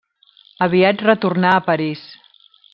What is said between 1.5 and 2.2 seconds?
a París.